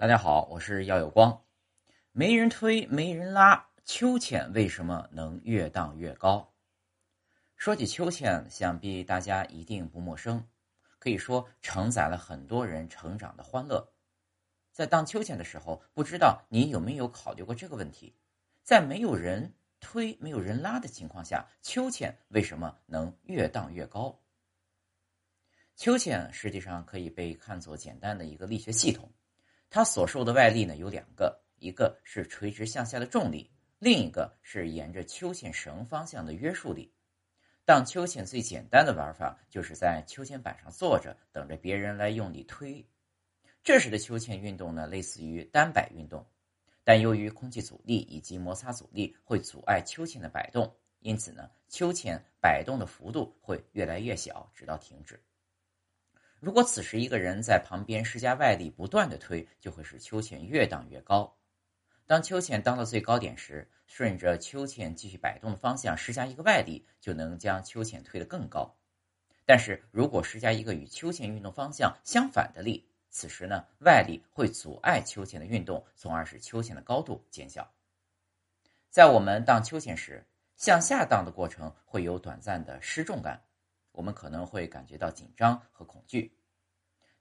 [0.00, 1.44] 大家好，我是耀有光。
[2.10, 6.54] 没人推，没人拉，秋千为什么能越荡越高？
[7.54, 10.42] 说起秋千，想必大家一定不陌生，
[10.98, 13.92] 可以说承载了很多人成长的欢乐。
[14.72, 18.16] 在荡秋千的时候，不知道你有没有考虑过这个问题：
[18.62, 24.18] 在没有人推、没有人拉的情况下，秋千为什么能越荡越高？
[25.76, 29.12] 秋千实际上可以被看作简单的一个力学系统。
[29.70, 36.92] 它所受的外力呢有两个，一个是垂直向下的重力，另一个是沿着秋千绳方向的约束力。
[37.64, 42.84] 荡秋千最简单的玩法就是在秋千板上坐着，等着别人来用力推。
[43.62, 46.26] 这时的秋千运动呢类似于单摆运动，
[46.82, 55.22] 但由于空气阻力以及摩擦阻力会阻碍秋千的摆动，因此呢秋千摆动的幅度会越来越小，直到停止。
[56.40, 61.36] 如果此时一个人在旁边施加外力，不断的推，就会使秋千越荡越高。
[62.06, 68.74] 当秋千荡到最高点时，顺着秋千继续摆动的方向施加一个外力，就能将秋千推得更高。
[69.44, 77.70] 但是如果施加一个与秋千运动方向相反的力，此时呢，外力会阻碍秋千的运动，从而使秋千的高度减小。
[78.88, 80.24] 在我们荡秋千时，
[80.56, 83.42] 向下荡的过程会有短暂的失重感。
[83.92, 86.36] 我们可能会感觉到紧张和恐惧。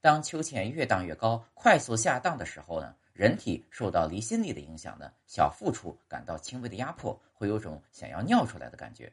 [0.00, 9.12] 当秋千越荡越高，快速下荡的时候呢，人体受到离心力的影响呢，小腹处感到轻微的压迫，会有种想要尿出来的感觉。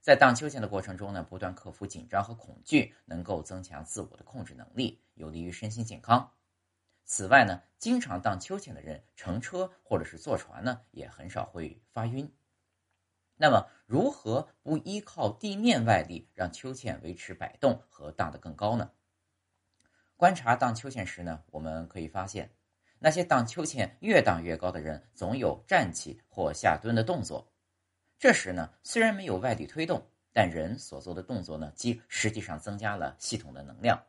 [0.00, 6.32] 在荡秋千的过程中呢，不断克服紧张和恐惧，能够增强自我的控制能力，有利于身心健康。
[7.04, 12.32] 此外呢，经常荡秋千的人，乘车或者是坐船呢，也很少会发晕。
[13.36, 18.90] 那么，如何不依靠地面外力让秋千维持摆动和荡得更高呢？
[20.16, 22.50] 观察荡秋千时呢，我们可以发现，
[22.98, 27.52] 那些荡秋千越荡越高的人，总有站起或下蹲的动作。
[28.18, 34.02] 这时呢，虽然没有外力推动，但人所做的动作呢，即实际上增加了系统的能量。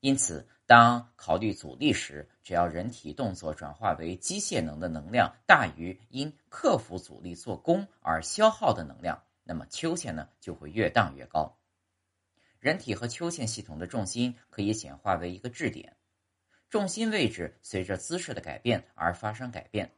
[0.00, 11.58] 因此，当考虑阻力时，只要人体动作转化为机械能的能量大于因克服阻力做功而消耗的能量，那么秋千呢就会越荡越高。
[12.60, 15.96] 人体和秋千系统的重心可以简化为一个质点，
[16.70, 19.92] 重心位置随着姿势的改变而发生改变。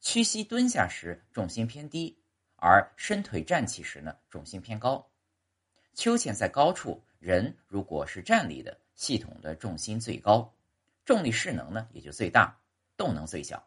[0.00, 2.22] 屈膝蹲下时重心偏低，
[2.56, 5.10] 而伸腿站起时呢重心偏高。
[5.94, 8.80] 秋千在高处，人如果是站立的。
[8.98, 10.52] 系统的重心最高，
[11.04, 12.58] 重力势能呢也就最大，
[12.96, 13.64] 动能最小。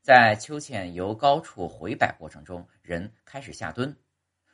[0.00, 3.94] 在秋千由高处回摆过程中，人开始下蹲，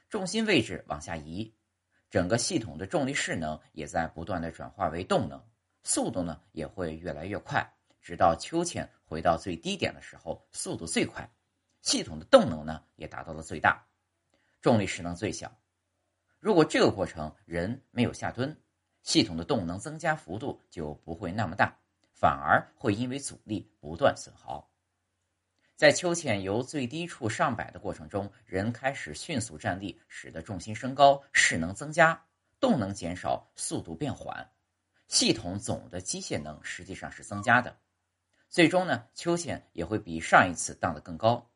[0.09, 1.55] 重心位置往下移，
[2.11, 5.41] 整个系统的重力势能也在不断的转化为动能，
[5.85, 7.65] 速度呢也会越来越快，
[8.03, 11.31] 直到秋千回到最低点的时候，速度最快，
[11.81, 13.87] 系统的动能呢也达到了最大，
[14.61, 15.57] 重力势能最小。
[16.41, 18.61] 如果这个过程人没有下蹲，
[19.07, 21.79] 系统的动能增加幅度就不会那么大，
[22.13, 24.69] 反而会因为阻力不断损耗。
[25.77, 32.21] 在秋千由最低处上摆的过程中，人开始迅速站立，使得重心升高，势能增加，
[32.59, 34.51] 动能减少，速度变缓，
[35.07, 37.79] 系统总的机械能实际上是增加的。
[38.49, 41.49] 最终呢，秋千也会比上一次荡得更高。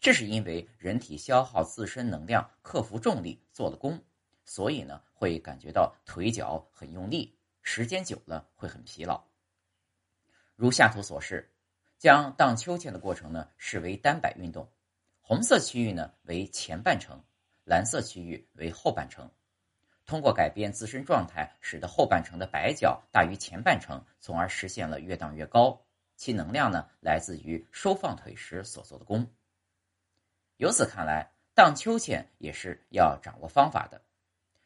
[0.00, 4.02] 这是因为人体消耗自身能量，克服重力，做了功。
[4.44, 9.24] 所以呢，会感觉到腿脚很用力，时间久了会很疲劳。
[10.54, 11.50] 如下图所示，
[11.98, 14.70] 将荡秋千的过程呢视为单摆运动，
[15.20, 17.22] 红色区域呢为前半程，
[17.64, 19.30] 蓝色区域为后半程。
[20.06, 25.80] 通过改变自身状态，使得后半程的摆脚大于前半程，从而实现了越荡越高。
[26.16, 29.26] 其能量呢来自于收放腿时所做的功。
[30.58, 34.00] 由此看来，荡秋千也是要掌握方法的。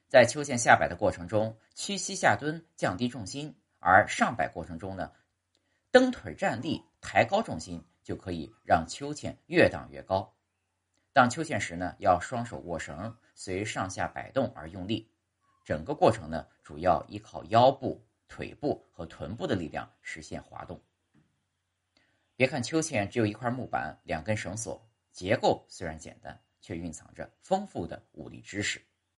[0.09, 5.13] 在秋千下摆的过程中，屈膝下蹲降低重心；而上摆过程中呢，
[5.91, 10.35] 蹬腿站立抬高重心，就可以让秋千越荡越高。
[11.13, 15.13] 荡秋千时呢，要双手握绳，随上下摆动而用力。
[15.63, 20.81] 整个过程呢，主要依靠腰部、腿部和臀部的力量实现滑动。
[22.35, 28.81] 别看秋千只有一块木板、两根绳索，结构虽然简单，却蕴藏着丰富的物理知识。